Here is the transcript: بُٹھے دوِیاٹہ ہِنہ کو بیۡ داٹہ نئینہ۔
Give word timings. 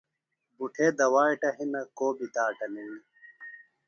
بُٹھے 0.57 0.87
دوِیاٹہ 0.97 1.49
ہِنہ 1.57 1.81
کو 1.97 2.07
بیۡ 2.17 2.31
داٹہ 2.35 2.67
نئینہ۔ 2.73 2.99